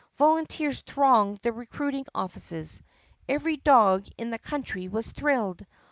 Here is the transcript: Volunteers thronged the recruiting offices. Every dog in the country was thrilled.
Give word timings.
Volunteers 0.17 0.81
thronged 0.81 1.37
the 1.43 1.51
recruiting 1.51 2.07
offices. 2.15 2.81
Every 3.29 3.57
dog 3.57 4.07
in 4.17 4.31
the 4.31 4.39
country 4.39 4.87
was 4.87 5.11
thrilled. 5.11 5.63